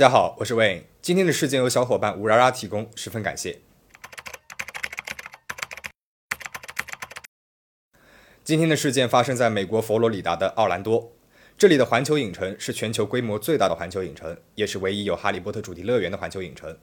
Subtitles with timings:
[0.00, 0.84] 大家好，我是 Wayne。
[1.02, 3.60] 今天的事件由小伙伴吴拉拉提供，十分感谢。
[8.42, 11.12] 今天的事件发生在美国佛罗里达的奥兰多，
[11.58, 16.74] 这里的环球影城是全球规模最大的环球影城，也是唯一有哈利波特主题乐园的环球影城。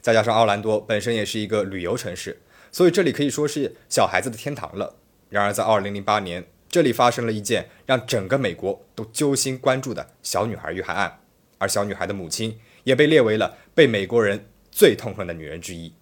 [0.00, 2.40] 再加上奥兰多本身也是一个旅游城市，
[2.70, 4.94] 所以这里可以说是小孩子的天堂了。
[5.28, 11.19] 然而，在2008年，这里发生了一件让整个美国都揪心关注的小女孩遇害案。
[11.60, 15.92] 而小女孩的母亲也被列为了被美国人最痛恨的女人之一。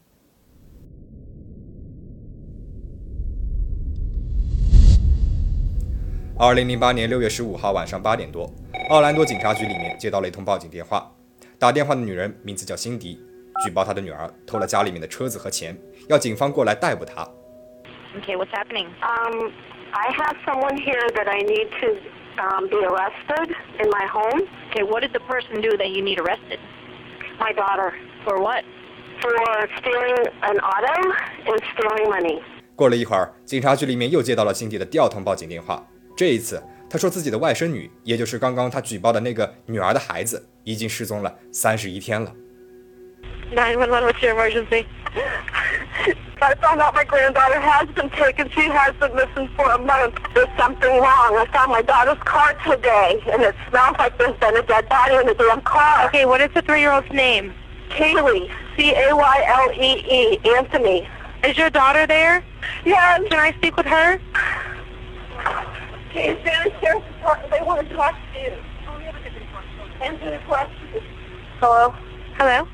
[6.38, 8.48] 二零零八年六月十五号晚上八点多，
[8.90, 11.12] 奥兰多警察局里面接到了一通报警电话。
[11.58, 13.20] 打电话的女人名字叫辛迪，
[13.64, 15.76] 举报她的女儿偷了家里面的车子和钱，
[16.08, 17.28] 要警方过来逮捕她。
[18.16, 18.86] ok what's happening?
[19.02, 19.50] Um,
[19.90, 21.96] I have someone here that I need to
[22.37, 24.41] um, be arrested in my home.
[24.71, 26.59] Okay, what did the person do that you need arrested?
[27.39, 27.93] My daughter
[28.25, 28.63] For what?
[29.21, 31.13] for stealing an auto
[31.45, 32.41] and stealing money.
[32.75, 35.85] 过了一会儿，警察局里面又接到了辛迪的第二通报警电话。
[36.15, 42.33] 这一次，他说自己的外甥女，也就是刚刚他举报的那个女儿的孩子，已经失踪了三十一天了。
[43.53, 44.85] 911, what's your emergency?
[46.40, 48.48] I found out my granddaughter has been taken.
[48.50, 50.14] She has been missing for a month.
[50.34, 51.36] There's something wrong.
[51.36, 55.14] I found my daughter's car today, and it smells like there's been a dead body
[55.16, 56.06] in the damn car.
[56.06, 57.52] Okay, what is the three-year-old's name?
[57.90, 61.08] Kaylee, C-A-Y-L-E-E, Anthony.
[61.44, 62.44] Is your daughter there?
[62.84, 63.22] Yes.
[63.28, 64.18] Can I speak with her?
[66.10, 68.52] Hey, Spanish Sheriff's Department, they want to talk to you.
[70.00, 71.02] Answer the question.
[71.58, 71.94] Hello?
[72.36, 72.68] Hello?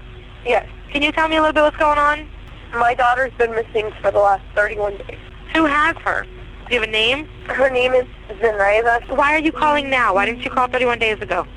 [0.44, 0.68] Yes.
[0.92, 2.28] Can you tell me a little bit what's going on?
[2.73, 5.17] My daughter's been missing for the last 31 days.
[5.55, 6.25] Who has her?
[6.67, 7.27] Do you have a name?
[7.47, 8.05] Her name is
[8.39, 9.09] Zenaiva.
[9.15, 10.13] Why are you calling now?
[10.13, 11.47] Why didn't you call 31 days ago?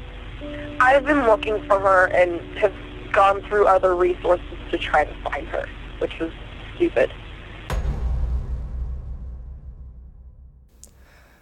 [0.81, 2.73] I've been looking for her and have
[3.13, 5.69] gone through other resources to try to find her,
[6.01, 6.31] which was
[6.75, 7.11] stupid.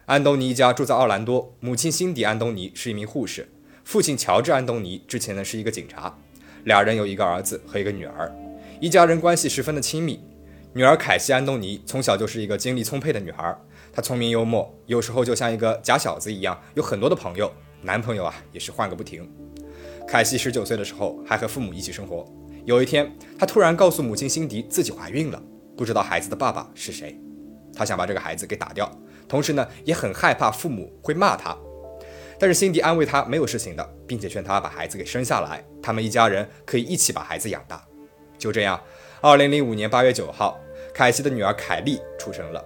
[0.06, 3.48] 安东尼一家住在奥兰多，母亲辛迪·安东尼是一名护士，
[3.84, 6.19] 父亲乔治·安东尼之前呢是一个警察，
[6.64, 8.28] 俩人有一个儿子和一个女儿，
[8.81, 10.19] 一家人关系十分的亲密。
[10.74, 13.58] 女儿凯西·安东尼从小就是一个精力充沛的女孩，
[13.94, 17.50] 她聪明幽默，有时候就像一个假小子一样，有很多的朋友，
[17.81, 19.30] 男朋友啊也是换个不停。
[20.06, 22.25] 凯西十九岁的时候还和父母一起生活，
[22.66, 23.09] 有一天
[23.40, 25.42] 她突然告诉母亲辛迪自己怀孕了，
[25.78, 27.18] 不知道孩子的爸爸是谁，
[27.74, 28.92] 她想把这个孩子给打掉。
[29.30, 31.57] 同时呢，也很害怕父母会骂她，
[32.38, 37.81] 但是辛迪安慰她没有事情的，并且劝她把孩子给生下来，他们一家人可以一起把孩子养大。
[38.38, 38.79] 就这样，
[39.22, 40.59] 二零零五年八月九号，
[40.94, 42.63] 凯西的女儿凯莉出生了，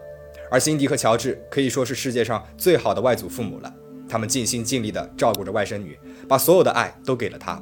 [0.49, 3.73] 而辛迪和乔治可以说是世界上最好的外祖父母了，
[4.07, 5.97] 他们尽心尽力地照顾着外甥女，
[6.27, 7.61] 把所有的爱都给了她。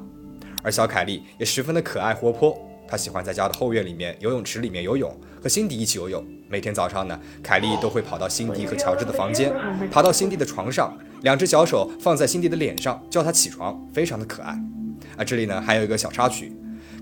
[0.62, 2.58] 而小凯莉也十分的可爱活泼，
[2.88, 6.26] 她喜欢在家的后院里面游泳池里面游泳，和辛迪一起游泳。
[6.48, 9.52] 每天早上呢，凯莉都会跑到辛迪和乔治的房间，
[9.90, 14.58] 爬到辛迪的床上，两只小手放在辛迪的脸上，叫他起床，非常的可爱。
[15.16, 16.56] 啊，这里呢还有一个小插曲，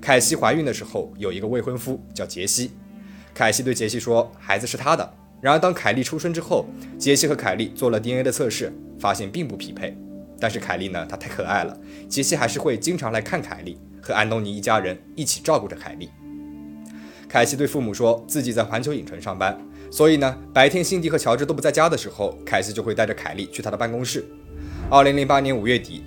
[0.07, 2.71] 凯西怀孕的时候有一个未婚夫叫杰西，
[3.35, 5.15] 凯西对杰西说孩子是他的。
[5.41, 6.65] 然而当凯莉出生之后，
[6.97, 9.99] 杰西和凯莉做了 DNA 的测试，发现并不匹配。
[10.39, 11.77] 但是凯莉呢，她太可爱了，
[12.09, 16.09] 杰西还是会经常来看凯莉，和安东尼一家人一起照顾着凯莉。
[17.29, 19.59] 凯西对父母说自己在环球影城上班，
[19.91, 24.25] 所以呢，白天辛迪和乔治都不在家的时候，凯西就会带着凯莉去他的办公室。
[24.89, 26.05] 二零零八年五月底，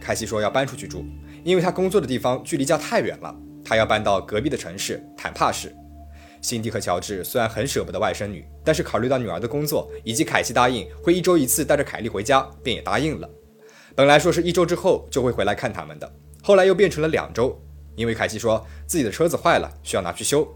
[0.00, 1.04] 凯西说要搬出去住，
[1.44, 3.32] 因为他工作的地方距离家太远了，
[3.64, 5.72] 他要搬到隔壁的城市坦帕市。
[6.40, 13.28] 辛迪和乔治虽然很舍不得外甥女，但是考虑到女儿的工作以及凯西答应会一周一次带着凯莉回家，便也答应了。
[13.94, 16.12] 本来说是一周之后就会回来看他们的，
[16.42, 17.58] 后来又变成了两周。
[17.96, 20.46] 因为凯西说自己的车子坏了，需要拿去修。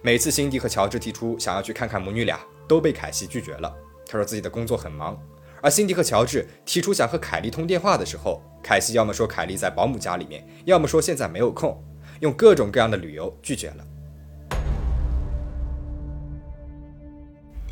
[0.00, 3.70] 每次辛迪和乔治提出想要去看看母女俩，都被凯西拒绝了。
[4.06, 5.20] 他说自己的工作很忙。
[5.62, 11.82] 而辛迪和乔治提出想和凯莉通电话的时候，凯西要么说凯莉在保姆家里面，要么说现在没有空，
[12.20, 13.84] 用各种各样的理由拒绝了。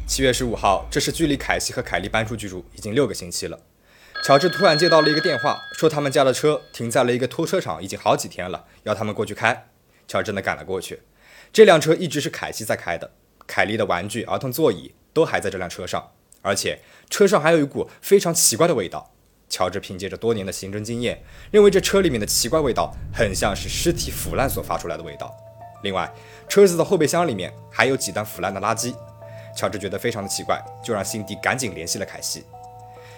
[0.06, 3.61] 七月十五号，这是距离凯西和凯莉搬出居住已经六个星期了。
[4.25, 9.69] 乔治突然接到了一个电话，说他们家的车停在了一个拖车场，已经好几天了，要他们过去开。
[10.08, 11.02] 乔治呢赶了过去，
[11.52, 13.12] 这辆车一直是凯西在开的，
[13.46, 16.81] 凯莉的玩具、儿童座椅都还在这辆车上，而且
[17.11, 19.12] 车上还有一股非常奇怪的味道。
[19.48, 25.34] 乔治凭借着多年的刑侦经验，认为这车里面的奇怪味道很像是尸体腐烂所发出来的味道。
[25.82, 26.12] 另外，
[26.48, 28.94] 车子的后备箱里面还有几袋腐烂的垃圾。
[29.56, 32.44] 乔治觉得非常的奇怪，就让辛迪赶紧联系了凯西。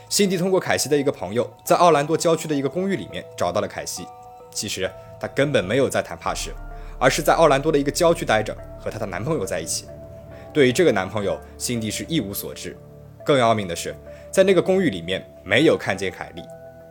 [0.08, 4.06] 辛迪通过凯西的一个朋友，在奥兰多郊区的一个公寓里面找到了凯西。
[4.50, 4.90] 其实
[5.20, 6.50] 她根本没有在谈帕什，
[6.98, 9.86] 而是在奥兰多的一个郊区待着，和她的男朋友在一起。
[10.52, 12.76] 对于这个男朋友，辛迪是一无所知。
[13.24, 13.94] 更要命的是，
[14.30, 16.42] 在那个公寓里面没有看见凯莉。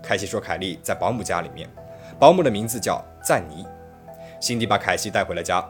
[0.03, 1.69] 凯西说凯莉在保姆家里面，
[2.19, 3.65] 保姆的名字叫赞妮。
[4.41, 5.63] 辛迪把凯西带回了家，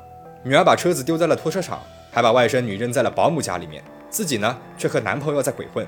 [0.43, 1.81] 女儿把车子丢在了拖车场，
[2.11, 5.85] 还把外甥女扔在了保姆家里面，自己呢却和男朋友在鬼混。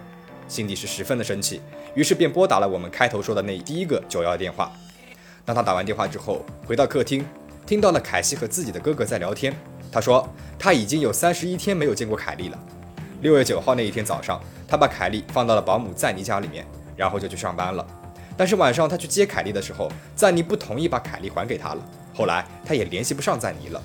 [0.48, 1.62] 辛迪是十分的生气，
[1.96, 4.72] 于是便拨打了我们开头说的那第一个九幺电话。
[5.46, 7.26] 当他打完电话之后，回到客厅，
[7.66, 9.56] 听到了凯西和自己的哥哥在聊天。
[9.92, 10.28] 他说
[10.60, 12.60] 他已经有三十一天没有见过凯莉了。
[13.22, 16.66] 六月九号那一天早上，他把凯莉放到了保姆赞妮家里面，
[16.96, 17.86] 然后就去上班了。
[18.36, 21.82] 但是晚上他去接凯莉的时候，赞妮不同意把凯莉还给他了。
[22.16, 23.80] 后来他也联系不上赞妮了。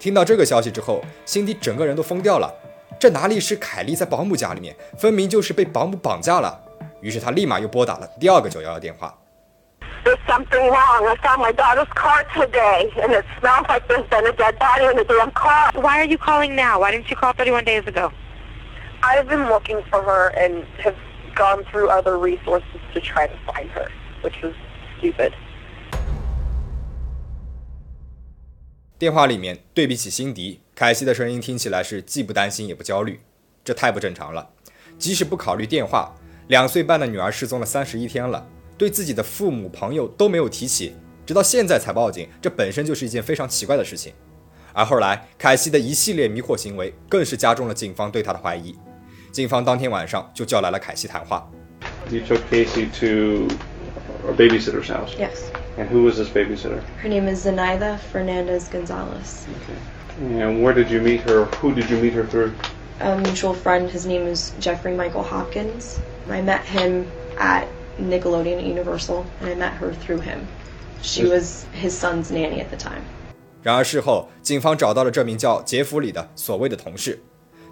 [0.00, 2.52] 听到这个消息之后，辛迪整个人都疯掉了。
[2.98, 6.60] 这哪里是凯莉在保姆家里面，分明就是被保姆绑架了。
[7.00, 9.16] 于是他立马又拨打了第二个九幺幺电话。
[10.04, 11.06] There's something wrong.
[11.06, 14.90] I found my daughter's car today, and it smells like there's been a dead body
[14.90, 15.70] in the damn car.
[15.74, 16.80] Why are you calling now?
[16.80, 18.10] Why didn't you call 31 days ago?
[19.00, 20.96] I've been looking for her and have
[21.36, 23.88] gone through other resources to try to find her,
[24.22, 24.54] which was
[24.98, 25.32] stupid.
[28.98, 33.20] 电话里面对比起辛迪，凯西的声音听起来是既不担心也不焦虑，
[33.62, 34.50] 这太不正常了。
[34.98, 36.12] 即使不考虑电话，
[36.48, 38.44] 两岁半的女儿失踪了三十一天了，
[38.76, 44.12] 对自己的父母朋友都没有提起，直到现在才报警，这本身就是一件非常奇怪的事情。
[44.72, 48.76] 而后来凯西的一系列迷惑行为，更是加重了警方对她的怀疑。
[49.31, 51.49] 警方当天晚上就叫来了凯西谈话。
[52.09, 53.47] You took Casey to
[54.27, 55.15] a babysitter's house.
[55.17, 55.51] Yes.
[55.77, 56.81] And who was this babysitter?
[57.01, 59.45] Her name is Zenaida Fernandez Gonzalez.
[60.19, 61.45] And where did you meet her?
[61.61, 62.53] Who did you meet her through?
[62.99, 65.99] A mutual friend, his name is Jeffrey Michael Hopkins.
[66.29, 67.07] I met him
[67.39, 67.67] at
[67.99, 70.45] Nickelodeon at Universal, and I met her through him.
[71.01, 73.01] She was his son's nanny at the time.
[73.63, 77.19] 然而事后，警方找到了这名叫杰弗里的所谓的同事。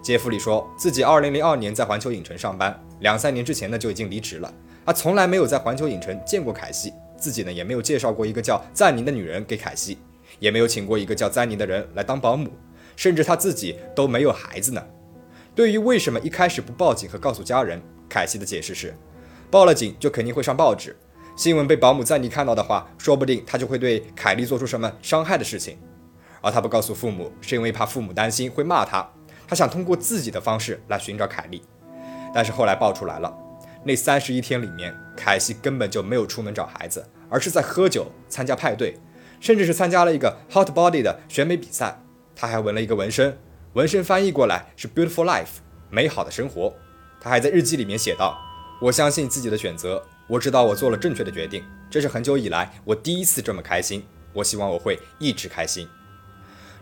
[0.07, 4.53] 杰弗里说自己2002年在环球影城上班，两三年之前呢就已经离职了，
[4.85, 9.97] 他从来没有在环球影城见过凯西，自己呢也没有介绍过一个叫赞妮的女人给凯西，
[10.39, 12.49] 也没有请过一个叫赞妮的人来当保姆，
[12.95, 14.81] 甚至他自己都没有孩子呢。
[15.53, 18.95] 对于为什么一开始不报警和告诉家人，凯西的解释是，
[19.51, 20.95] 报了警就肯定会上报纸，
[21.35, 25.77] 新闻被保姆赞妮看到的话，说不定他就会对凯莉做出什么伤害的事情。
[26.39, 29.05] 而他不告诉父母，是因为怕父母担心会骂他，
[29.47, 31.63] 他想通过自己的方式来寻找凯莉。
[32.33, 33.33] 但是后来爆出来了，
[33.83, 38.99] 那三十一天里面，凯西根本就没有出门找孩子，而是在喝酒、参加派对，
[39.39, 41.99] 甚至是参加了一个 hot body 的选美比赛。
[42.35, 43.35] 他还纹了一个纹身，
[43.73, 46.71] 纹身翻译过来是 beautiful life，美好的生活。
[47.19, 48.37] 他还在日记里面写道
[48.79, 54.05] ：“我相信自己的选择，我知道我做了正确的决定，这是很久以来我第一次这么开心。
[54.33, 55.87] 我希望我会一直开心。”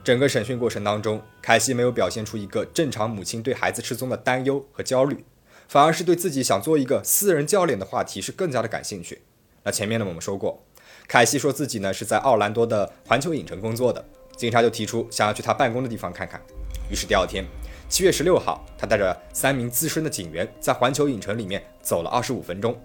[0.05, 5.25] 整个审讯过程当中，凯西没有表现出一个正常母亲对孩子失踪的担忧和焦虑，
[5.67, 9.23] 反而是对自己想做一个私人教练的话题是更加的感兴趣。
[9.63, 10.63] 那前面呢我们说过，
[11.07, 14.05] 凯西说自己呢是在奥兰多的环球影城工作的，
[14.37, 16.39] 警察就提出想要去他办公的地方看看。
[16.87, 17.43] 于是第二天，
[17.89, 22.79] 七月十六号，他带着三名资深的警员在环球影城里面走了二十五分钟，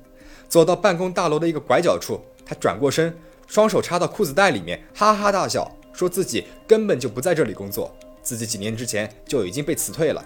[0.49, 3.15] 走到办公大楼的一个拐角处，他转过身，
[3.47, 5.71] 双手插到裤子袋里面，哈哈大笑。
[5.93, 10.25] 说自己根本就不在这里工作，自己几年之前就已经被辞退了。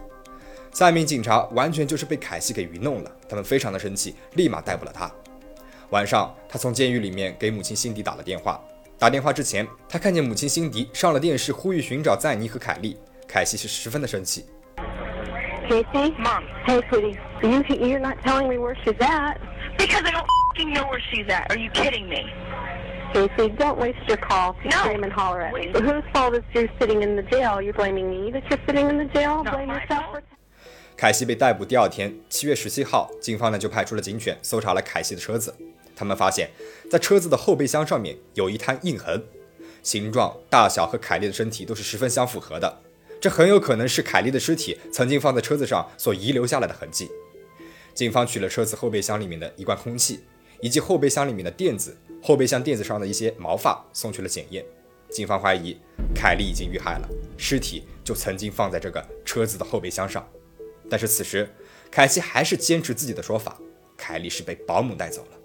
[0.73, 5.11] 三名警察完全就是被凯西给愚弄了，他们非常的生气，立马逮捕了他。
[5.91, 8.61] 晚上，他从监狱里面给母亲辛迪打了电话。
[8.99, 12.97] 打电话之前，他看见母亲辛迪上了电视，呼吁寻找赞妮和凯莉。
[13.29, 14.47] 凯西是十分的生气。
[15.69, 16.13] Casey?
[16.19, 16.45] Mom.
[16.67, 17.17] Hey, sweetie.
[17.43, 19.39] You, you're not telling me where she's at.
[19.79, 21.51] Because I don't know where she's at.
[21.51, 22.31] Are you kidding me?
[23.15, 24.83] Casey, don't waste your call to No.
[24.83, 25.71] scream and holler at me.
[25.73, 27.63] Whose fault is you're sitting in the jail?
[27.63, 29.45] You're blaming me that you're sitting in the jail?
[29.45, 30.17] Not Blame my yourself fault.
[30.17, 30.23] for
[30.97, 35.55] 凯西被逮捕第二天，七月十七号，警方呢就派出了警犬搜查了凯西的车子。
[35.95, 36.51] 他们发现，
[36.91, 39.23] 在车子的后备箱上面有一滩印痕，
[39.81, 42.81] 形状、大小和凯莉的身体都是十分相符合的。
[43.21, 47.09] 这很有可能是凯莉的尸体曾经放在车子上所遗留下来的痕迹。
[47.95, 50.25] 警方取了车子后备箱里面的一罐空气，
[50.61, 54.65] 以及后备箱里面的垫子，后备箱垫子上的一些毛发送去了检验。
[55.11, 55.77] 警方怀疑
[56.15, 60.27] 凯莉已经遇害了，尸体就曾经放在这个车子的后备箱上。
[60.89, 61.47] 但是此时，
[61.91, 63.59] 凯西还是坚持自己的说法，
[63.95, 65.37] 凯莉是被保姆带走了。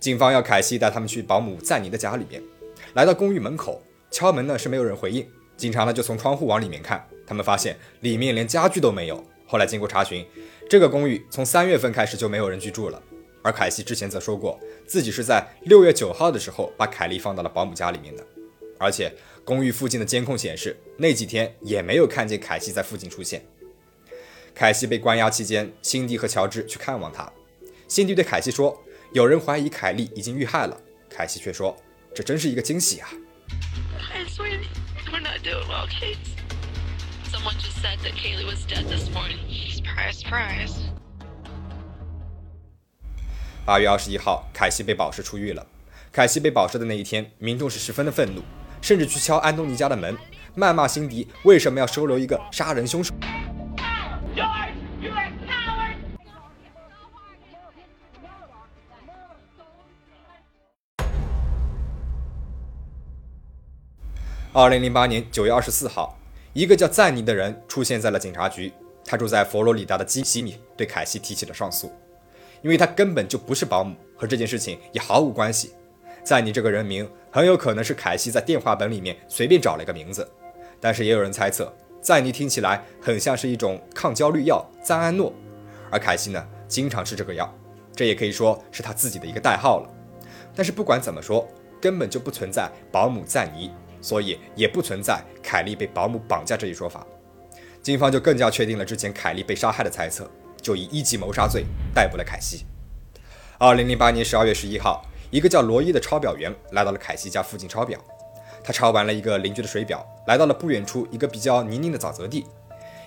[0.00, 2.42] 警方要凯西带他们去保姆赞尼的家里面，
[2.94, 5.28] 来到公寓门口敲门呢是没有人回应，
[5.58, 9.22] 警察呢就从窗户往里面看，他们发现里面连家具都没有。
[9.46, 10.26] 后来经过查询，
[10.70, 13.00] 这个公寓从三月份开始就没有人居住了，
[13.46, 18.26] 而凯西之前则说过，自己是在六月九号的时候把凯莉放到了保姆家里面的，
[18.76, 23.46] 而且公寓附近的监控显示，那几天也没有看见凯西在附近出现。
[24.52, 27.32] 凯西被关押期间，辛迪和乔治去看望他。
[27.86, 28.82] 辛迪对凯西说
[29.14, 30.76] ：“有人怀疑凯莉已经遇害了。”
[31.08, 31.76] 凯西却说
[32.12, 33.08] ：“这真是一个惊喜啊！”
[34.10, 34.66] Hi, sweetie.
[43.66, 45.66] 八月二十一号，凯西被保释出狱了。
[46.12, 48.40] 凯西被保释的那一天，民众是十分的愤怒，
[48.80, 50.16] 甚至去敲安东尼家的门，
[50.56, 53.12] 谩骂辛迪为什么要收留一个杀人凶手。
[64.52, 66.16] 二零零八年九月二十四号，
[66.52, 68.72] 一个叫赞尼的人出现在了警察局。
[69.04, 71.92] 他住在佛罗里达的基西里，对凯西提起了上诉，
[72.62, 75.72] 因为他根本就不是保姆，和这件事情也毫无关系。
[76.24, 80.28] 赞尼这个人名很有可能是凯西在电话本里面随便找了一个名字，
[80.80, 85.32] 但是也有人猜测，赞尼听起来很像是一种抗焦虑药赞安诺，
[85.90, 87.52] 而凯西呢经常吃这个药，
[87.94, 89.90] 这也可以说是他自己的一个代号了。
[90.54, 91.46] 但是不管怎么说，
[91.80, 93.70] 根本就不存在保姆赞尼。
[94.02, 97.04] 所以也不存在凯莉被保姆绑架这一说法，
[97.82, 102.64] 警方就更加确定了之前凯莉被杀害的猜测，就以一级谋杀罪逮捕了凯西。
[103.58, 107.98] 二零零八年十二月十一号，一个叫罗伊的抄表员来到了凯西家附近抄表，
[108.62, 112.46] 他抄完了一个邻居的水表，来到了不远处一个比较泥泞的沼泽地，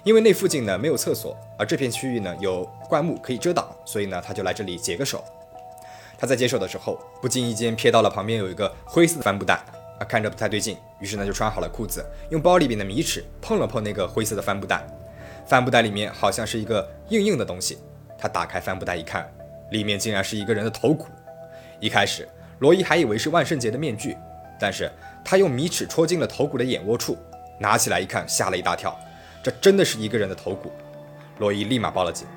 [0.03, 5.23] 因为那附近呢没有厕所，而这片区域呢有灌木可以遮挡，所以呢他就来这里解个手。
[6.17, 9.63] 他在解手的时候，不经意间瞥到了旁边有一个灰色的帆布袋。
[9.99, 14.87] 啊，看着不太对劲，于是呢就穿好了裤子，用包里边的米尺碰了碰那个灰色的帆布袋，
[15.49, 17.79] 帆布袋里面好像是一个硬硬的东西。
[18.19, 19.27] 他打开帆布袋一看，
[19.71, 21.07] 里面竟然是一个人的头骨。
[21.79, 22.29] 一开始，
[22.59, 24.15] 罗伊还以为是万圣节的面具，
[24.59, 24.91] 但是
[25.25, 27.17] 他用米尺戳进了头骨的眼窝处，
[27.59, 28.95] 拿起来一看，吓了一大跳，
[29.41, 30.71] 这真的是一个人的头骨。
[31.39, 32.27] 罗伊立马报了警，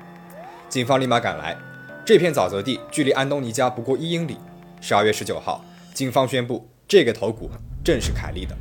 [0.67, 1.55] 警方立马赶来，
[2.03, 4.37] 这片沼泽地距离安东尼家不过一英里。
[4.81, 6.67] 十二月十九号，警方宣布。
[6.85, 7.49] 这个头骨
[7.83, 8.55] 正是凯莉的。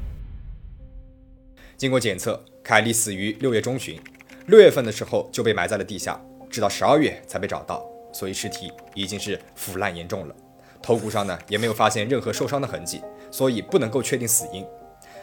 [1.76, 4.00] 经过检测，凯莉死于六月中旬，
[4.46, 6.20] 六月份的时候就被埋在了地下，
[6.50, 10.34] 直到十二月才被找到，所以尸体已经是腐烂严重了。
[10.82, 14.66] 头骨上呢也没有发现任何受伤的痕迹，所以不能够确定死因。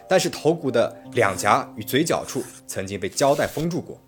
[0.07, 3.99] 但是头骨的两颊与嘴角处曾经被胶带封住过。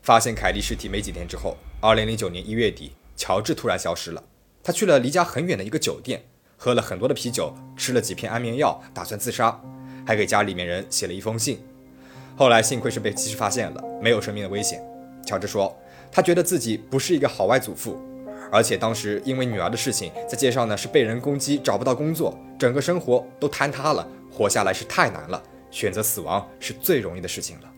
[0.00, 4.22] 发现凯莉尸体没几天之后，二零零九年一月底，乔治突然消失了，
[4.62, 6.22] 他去了离家很远的一个酒店。
[6.56, 9.60] 喝了很多的啤酒，吃了几片安眠药，打算自杀，
[10.06, 11.58] 还给家里面人写了一封信。
[12.40, 14.82] 后来幸亏是被及时发现了，没有生命的危险。
[15.26, 15.78] 乔治说，
[16.10, 18.00] 他觉得自己不是一个好外祖父，
[18.50, 27.70] 而且当时因为女儿的事情，在街上呢是被人攻击，找不到工作，整个生活都坍塌了，活下来是太难了，选择死亡是最容易的事情了。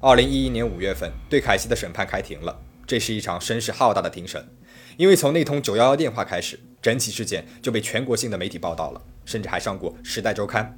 [0.00, 4.44] 二零一一年五月份，对凯西的审判开庭了，这是一场声势浩大的庭审。
[4.96, 10.76] 因为从那通九幺幺电话开始，整起事件就被全国性的媒体报道了，甚至还上过《时代周刊》。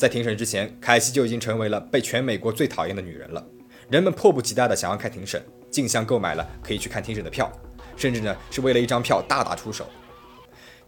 [0.00, 3.46] 在庭审之前，凯西就已经成为了被全美国最讨厌的女人了。
[3.90, 7.52] 人们迫不及待地想要看庭审，竞相购买了可以去看庭审的票，
[7.98, 9.86] 甚至呢是为了一张票大打出手。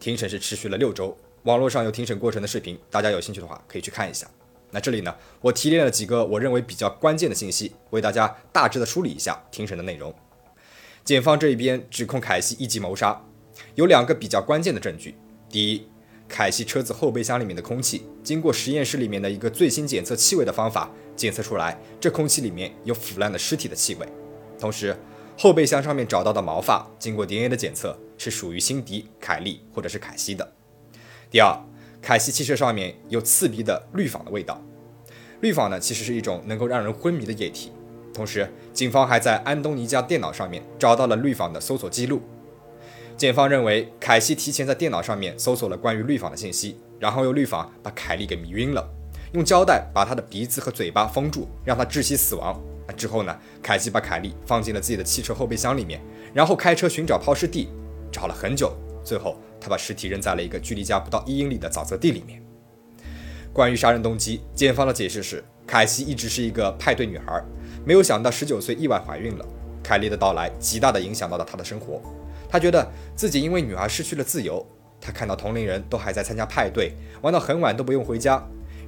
[0.01, 4.27] 庭审是持续了六周，网络上有庭审过程的视频，大家有兴趣的话可以去看一下。
[4.71, 10.15] 那这里呢，我提炼了几个我认为比较关键的信息，为大家大致的梳理一下庭审的内容。
[11.05, 13.23] 检方这一边指控凯西一级谋杀，
[13.75, 15.15] 有两个比较关键的证据。
[15.51, 15.87] 第一，
[16.33, 24.09] 凯西车子后备箱里面的空气，经过实验室里面的一个最新检测气味的方法检测出来，这空气里面有腐烂的尸体的气味。
[24.59, 24.97] 同时，
[25.37, 30.53] 后备箱上面找到的毛发，经过 DNA 的检测，是属于辛迪、凯利或者是凯西的。
[31.31, 31.55] 第二，
[32.01, 34.59] 凯西汽车上面有刺鼻的氯仿的味道。
[35.43, 37.71] 氯仿呢，其实是一种能够让人昏迷的液体。
[38.15, 42.23] 同时，警方还在安东尼家电脑上面找到了氯仿的搜索记录。
[43.17, 48.89] 检方认为，凯西提前在电脑上面搜索了关于氯仿的信息，然后用氯仿把凯莉给迷晕了，
[49.33, 52.61] 用胶带把她的鼻子和嘴巴封住，让她窒息死亡。
[52.87, 53.39] 那之后呢？
[53.63, 56.01] 凯西把凯莉放进了自己的汽车后备箱里面，
[56.35, 57.69] 然后开车寻找抛尸地，
[58.11, 62.43] 找了很久，最后他把尸体扔在了一个距离家不到一英里的沼泽地里面。
[63.53, 67.41] 关于杀人动机，检方的解释是，凯西一直是一个派对女孩。
[67.85, 69.47] 没有想到，十九岁意外怀孕了。
[69.83, 72.01] 凯莉的到来极大地影响到了他的生活。
[72.53, 74.65] 他觉得自己因为女儿失去了自由。
[75.01, 76.93] 他看到同龄人都还在参加派对，
[77.23, 78.41] 玩到很晚都不用回家。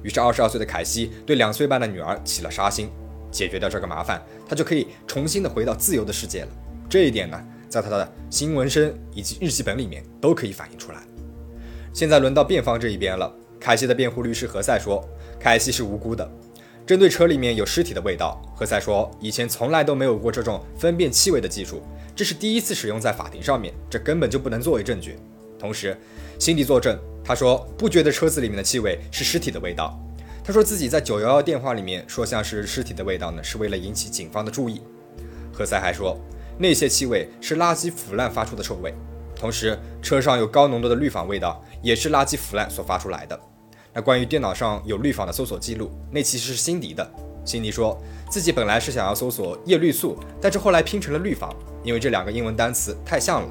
[0.03, 2.91] 于是，二十二岁的凯西对两岁半的女儿起了杀心。
[3.31, 6.47] 解决掉这个麻烦，他就可以重新的回到自由的世界了。
[6.87, 10.99] 这一点呢，在他的新纹身以及日记本里面都可以反映出来。
[11.91, 15.03] 现在轮到辩方这一边了，凯西的辩护律师何塞说，
[15.37, 16.29] 凯西是无辜的。
[16.85, 21.81] 针对车里面有尸体的味道，何塞说以前从来都没有过这种分辨气味的技术，
[22.15, 25.17] 这是第一次使用在法庭上面，这根本就不能作为证据。
[25.59, 25.97] 同时，
[26.39, 29.99] 辛迪作证，他说不觉得车子里面的气味是尸体的味道。
[30.43, 34.81] 他说自己在九幺幺电话里面说像是尸体的味道呢，是为了引起警方的注意。
[35.51, 36.17] 何塞还说
[36.57, 38.93] 那些气味是垃圾腐烂发出的臭味，
[39.35, 43.37] 同时车上有高浓度的氯仿味道，也是垃圾腐烂所发出来的。
[43.93, 47.09] 那关于电脑上有氯仿的搜索记录，那其实是辛迪的。
[47.45, 47.97] 辛迪说
[48.29, 53.49] 自己本来是想要搜索叶绿素，但是后来拼成了绿房，因为这两个英文单词太像了。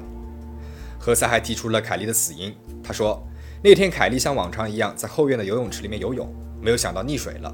[0.99, 3.25] 何塞还提出了凯莉的死因，他说
[3.63, 6.27] 那天凯莉像往常一样在后院的游泳池里面游泳，
[6.61, 7.53] 没有想到溺水了。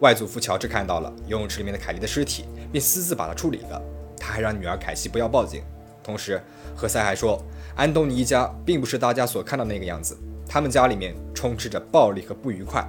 [0.00, 3.80] 外祖父乔治看到了游泳池里面的凯莉的尸体，便私自把它处理了。
[4.16, 5.62] 他还让女儿凯西不要报警。
[6.02, 6.42] 同时，
[6.74, 7.40] 何塞还说
[7.76, 10.16] 安东尼一家并不是大家所看到的那个样子。
[10.48, 12.84] 他们家里面充斥着暴力和不愉快。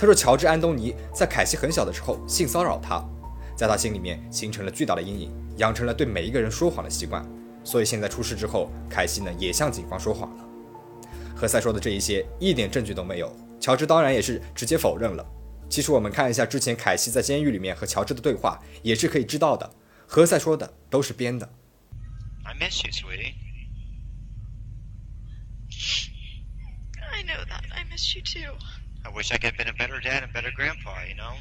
[0.00, 3.04] 他说，乔治·安东尼在凯西很小的时候性骚扰他，
[3.54, 7.22] 在他心里面形成了巨大的阴影，养成了对每一个人说谎的习惯。
[7.62, 10.44] 所以现在出事之后，凯西呢也向警方说谎了。
[11.36, 13.30] 何塞说的这一些一点证据都没有，
[13.60, 15.22] 乔治当然也是直接否认了。
[15.68, 19.70] 其实我们看一下之前凯西在监狱里面和乔治的对话，也是可以知道的。
[20.06, 21.46] 何塞说的都是编的。
[22.44, 23.34] I miss you, sweetie.
[27.12, 27.64] I know that.
[27.74, 28.56] I miss you too.
[29.02, 31.34] I wish I could have been a better dad and better grandpa, you know?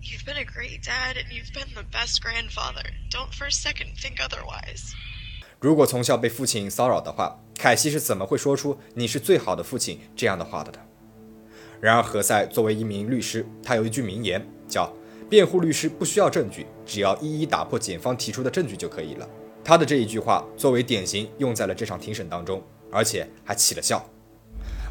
[0.00, 2.90] You've been a great dad and you've been the best grandfather.
[3.10, 4.92] Don't for a second think otherwise.
[5.60, 10.78] 如果从小被父亲骚扰的话，凯西是怎么会说出“你是最好的父亲”这样的话的呢？
[11.80, 14.90] 然而，何塞作为一名律师，他有一句名言，叫
[15.28, 19.28] “辩护律师不需要证据，只要一一打破检方提出的证据就可以了”。
[19.62, 22.62] 他的这一句话作为典型用在了这场庭审当中。
[22.92, 24.04] 而且还起了效。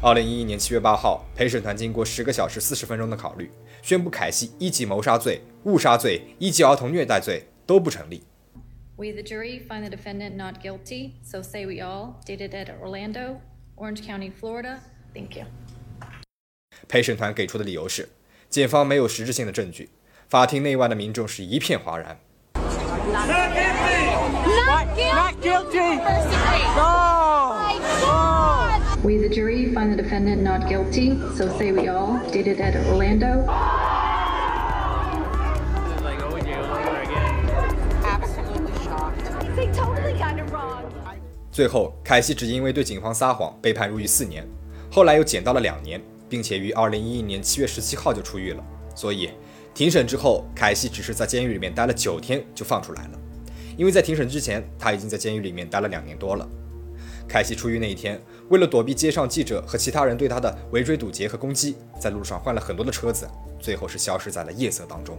[0.02, 3.50] 二零一一年七月八号，陪审团经过十个小时四十分钟的考虑，
[3.82, 8.22] 宣布凯西一级谋杀罪、误杀罪、一级儿童虐待罪都不成立。
[8.96, 13.42] We, the jury, find the defendant not guilty, so say we all, dated at Orlando,
[13.76, 14.78] Orange County, Florida.
[15.14, 15.44] Thank you.
[16.88, 18.08] 陪审团给出的理由是，
[18.48, 19.90] 检方没有实质性的证据。
[20.30, 22.18] 法庭内外的民众是一片哗然。
[23.12, 23.28] Not
[25.42, 25.96] guilty.
[26.74, 27.10] No.
[29.02, 33.44] We, the jury, find the defendant not guilty, so say we all, dated at Orlando.
[38.04, 39.24] Absolutely shocked.
[39.56, 40.84] They totally got it wrong.
[41.50, 44.46] 最后，凯西只因为对警方撒谎被判入狱四年，
[44.90, 48.62] 后来又减到了两年，并且于二零一一年七月十七号就出狱了。
[48.94, 49.30] 所以，
[49.74, 53.18] 庭审之后，凯西只是在监狱里面待了九天就放出来了。
[53.76, 56.48] 因为在庭审之前，他已经在监狱里面待了两年多了。
[57.30, 63.24] 凯西出狱那一天，为了躲避街上记者和其他人对他的围追堵截和攻击，在路上换了很多的车子，
[63.60, 65.16] 最后是消失在了夜色当中。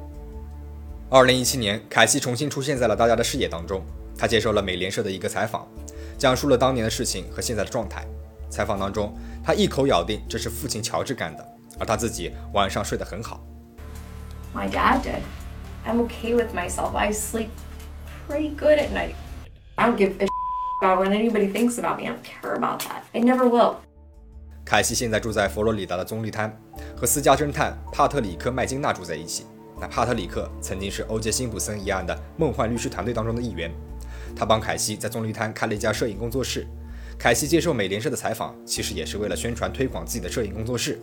[1.09, 3.81] 二零一七年，凯西重新出现在了大家的视野当中。
[4.17, 5.65] 他接受了美联社的一个采访，
[6.17, 8.05] 讲述了当年的事情和现在的状态。
[8.49, 11.47] 采访当中，他一口咬定这是父亲乔治干的，
[11.79, 13.41] 而他自己晚上睡得很好。
[14.53, 15.21] My dad did.
[15.87, 16.93] I'm okay with myself.
[16.93, 17.47] I sleep
[18.27, 19.13] pretty good at night.
[19.75, 20.27] I don't give a
[20.81, 22.07] about what anybody thinks about me.
[22.07, 23.03] I don't care about that.
[23.13, 23.75] I never will.
[24.65, 26.55] 凯西现在住在佛罗里达的棕榈滩，
[26.95, 29.45] 和私家侦探帕特里克·麦金纳住在一起。
[29.79, 33.71] 那帕特里克曾经是欧杰·辛普森一案的梦幻律师团队当中的一员，
[34.35, 36.65] 他帮凯西在棕榈滩开了一家摄影工作室。
[37.17, 40.99] 凯西接受美联社的采访，其实也是为了宣传推广自己的摄影工作室。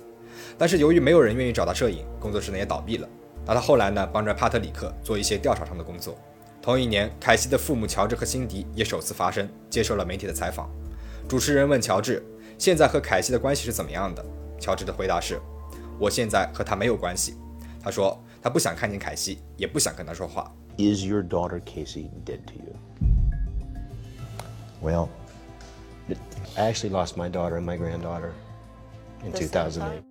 [0.57, 3.09] 但是由于没有人愿意找他摄影，工作室呢也倒闭了。
[3.45, 6.17] 那他后来呢，帮着帕特里克做一些调查上的工作。
[6.69, 10.69] 同一年，凯西的父母乔治和辛迪也首次发声，接受了媒体的采访。
[11.27, 12.23] 主持人问乔治
[12.61, 14.23] ：“现在和凯西的关系是怎么样的？”
[14.61, 15.41] 乔治的回答是
[15.99, 17.37] ：“我现在和他没有关系。”
[17.83, 20.55] 他说他不想看见凯西，也不想跟他说话。
[20.77, 22.77] Is your daughter Casey dead to you?
[24.83, 25.09] Well,
[26.55, 28.33] I actually lost my daughter and my granddaughter
[29.25, 30.03] in 2008.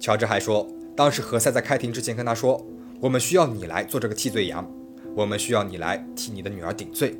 [0.00, 2.64] 乔治还说，当时何塞在开庭之前跟他说
[2.98, 4.66] ：“我们需要你来做这个替罪羊，
[5.14, 7.18] 我们需要你来替你的女儿顶罪。”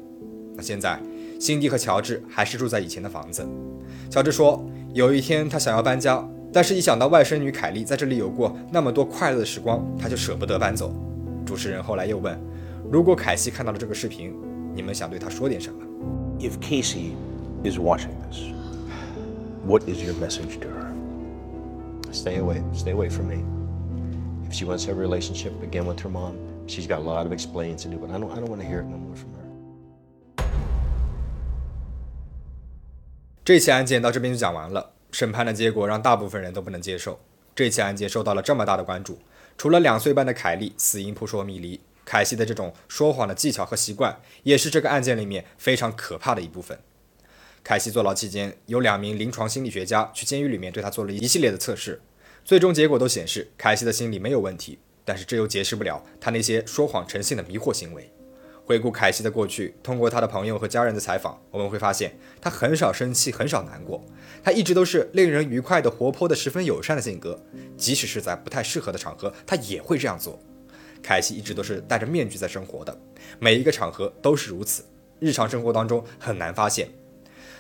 [0.55, 1.00] 那现在，
[1.40, 3.46] 辛迪和乔治还是住在以前的房子。
[4.11, 10.94] 乔治说，有一天他想要搬家，但是一想到外甥女凯莉在这里有过那么多快乐的时光，他就舍不得搬走。
[11.46, 12.38] 主持人后来又问
[12.92, 14.35] ：“如果凯西看到了这个视频，
[14.74, 15.81] 你们想对她说点什么
[16.38, 17.12] If Casey
[17.64, 18.52] is watching this,
[19.66, 22.12] what is your message to her?
[22.12, 22.62] Stay away.
[22.74, 23.42] Stay away from me.
[24.46, 26.35] If she wants a relationship again with her mom,
[26.66, 28.66] she's got a lot of explaining to do, but I don't, I don't want to
[28.66, 29.42] hear it no more from her.
[33.44, 34.92] 这起案件到这边就讲完了。
[35.11, 37.20] 审判的结果让大部分人都不能接受。
[37.55, 39.18] 这起案件受到了这么大的关注，
[39.59, 46.79] 除了两岁半的凯莉死因扑朔迷离，凯西的这种说谎的技巧和习惯，也是这个案件里面非常可怕的一部分。
[47.62, 52.01] 凯西坐牢期间，有两名临床心理学家去监狱里面对他做了一系列的测试，
[52.42, 58.11] 最终结果都显示凯西的心理没有问题，但是这又解释不了他那些说谎成性的迷惑行为。
[58.65, 64.01] 回顾凯西的过去，通过他的朋友和家人的采访，我们会发现他很少生气，很少难过，
[64.43, 67.43] 他一直都是令人愉快的、活泼的、十分友善的性格。
[67.77, 70.38] 即使是在不太适合的场合，他也会这样做。
[71.03, 72.97] 凯西一直都是戴着面具在生活的，
[73.41, 74.85] 每一个场合都是如此，
[75.19, 76.88] 日常生活当中很难发现。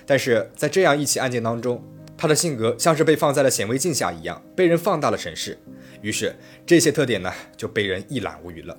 [0.06, 1.82] 但是在这样一起案件当中，
[2.22, 5.58] 他的性格像是被放在了显微镜下一样，被人放大了审视，
[6.02, 6.32] 于是
[6.64, 8.78] 这些特点呢就被人一览无余了。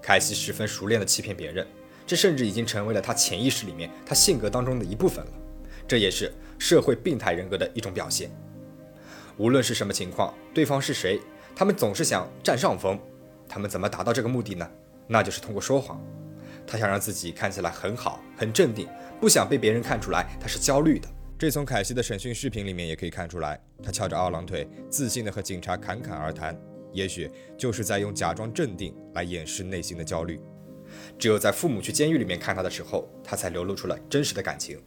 [0.00, 1.66] 凯西十分熟练地欺骗别人，
[2.06, 5.30] 这甚至已经成为了他潜意识里面、他性格当中的一部分了。
[5.86, 8.30] 这也是社会病态人格的一种表现。
[9.36, 11.20] 无论是什么情况，对方是谁，
[11.54, 12.98] 他们总是想占上风。
[13.46, 14.66] 他们怎么达到这个目的呢？
[15.06, 16.02] 那就是通过说谎。
[16.66, 18.88] 他想让自己看起来很好、很镇定，
[19.20, 21.06] 不想被别人看出来他是焦虑的。
[21.40, 26.54] 这从凯西的审讯视频里面也可以看出来，他翘着二郎腿，自信的和警察侃侃而谈。
[26.92, 30.38] 也许就是在用假装镇定来掩饰内心的焦虑。
[31.18, 34.78] 只有在父母去监狱里面看他的时候，他才流露出了真实的感情。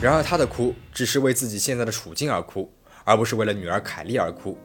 [0.00, 2.72] 然而他的哭只是为自己现在的处境而哭，
[3.04, 4.56] 而不是为了女儿凯莉而哭。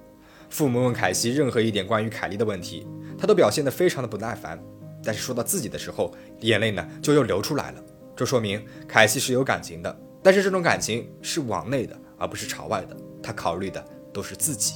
[0.56, 2.88] 父母问凯西任何一点关于凯莉的问题，
[3.20, 4.58] 他都表现得非常的不耐烦。
[5.04, 7.84] 但是说到自己的时候，眼泪呢就又流出来了。
[8.16, 12.96] 这说明凯西是有感情的，但是这种感情是往内的，而不是朝外的。
[13.22, 14.76] 他考虑的都是自己。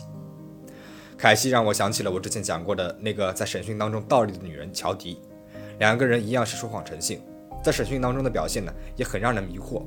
[1.17, 5.21] 凯西让我想起了我之前讲过的那个在审讯当中倒立的女人乔迪，
[5.79, 7.21] 两个人一样是说谎成性，
[7.63, 9.85] 在审讯当中的表现呢也很让人迷惑。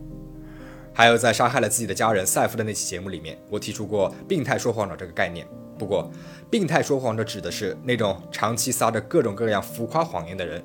[0.95, 5.47] 还有在杀害了自己的家人赛夫的那期节目里面，我提出过病态说谎者这个概念。
[5.79, 6.11] 不过，
[6.51, 10.63] 病态说谎者指的是那种长期撒着各种各样浮夸谎言的人，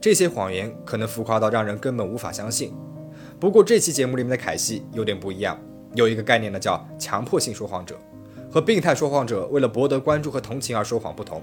[0.00, 2.74] 这些谎言可能浮夸到让人根本无法相信。
[3.38, 5.60] 不过这期节目里面的凯西有点不一样，
[5.94, 7.96] 有一个概念呢叫强迫性说谎者，
[8.50, 11.42] 和病态说谎者为了博得关注和同情而说谎不同。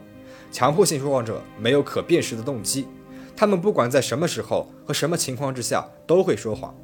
[0.51, 2.87] 强迫性说谎者没有可辨识的动机，
[3.35, 6.75] 他们不管在什么时候和什么情况之下都会说谎。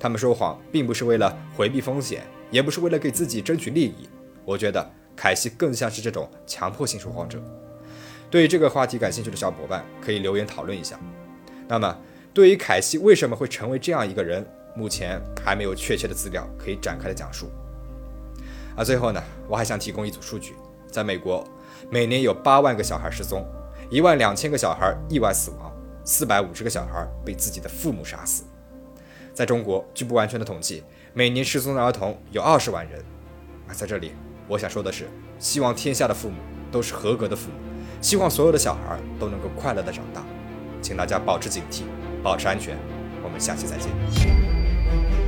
[0.00, 4.08] 他们说谎并不是为了回避风险，也不是为了给自己争取利益。
[4.44, 4.90] 我觉得。
[5.16, 7.38] 凯西更像是这种强迫性说谎者。
[8.30, 10.98] 对于这个话题感兴趣的小伙伴，可以留言讨论一下。
[11.68, 11.94] 那么，
[12.32, 17.50] 对于凯西为什么会成为这样一个人，目前还没有确切的资料可以展开的讲述。
[18.74, 20.54] 而最后呢，我还想提供一组数据：
[20.90, 21.46] 在美国，
[21.90, 23.46] 每年有八万个小孩失踪，
[23.90, 25.70] 一万两千个小孩意外死亡，
[26.02, 28.44] 四百五十个小孩被自己的父母杀死。
[29.40, 33.02] 在中国，据不完全的统计，每年失踪的儿童有二十万人。
[33.66, 34.12] 而在这里。
[34.46, 36.36] 我想说的是，希望天下的父母
[36.70, 37.56] 都是合格的父母，
[38.02, 40.22] 希望所有的小孩都能够快乐的长大，
[40.82, 41.84] 请大家保持警惕，
[42.22, 42.76] 保持安全，
[43.24, 45.19] 我们下期再见。